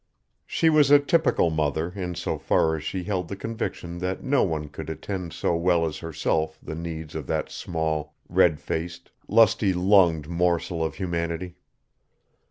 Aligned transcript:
She 0.47 0.71
was 0.71 0.89
a 0.89 0.97
typical 0.97 1.51
mother 1.51 1.91
in 1.95 2.15
so 2.15 2.39
far 2.39 2.75
as 2.75 2.83
she 2.83 3.03
held 3.03 3.27
the 3.27 3.35
conviction 3.35 3.99
that 3.99 4.23
no 4.23 4.41
one 4.41 4.67
could 4.67 4.89
attend 4.89 5.31
so 5.31 5.55
well 5.55 5.85
as 5.85 5.99
herself 5.99 6.57
the 6.59 6.73
needs 6.73 7.13
of 7.13 7.27
that 7.27 7.51
small, 7.51 8.15
red 8.27 8.59
faced, 8.59 9.11
lusty 9.27 9.73
lunged 9.75 10.27
morsel 10.27 10.83
of 10.83 10.95
humanity. 10.95 11.53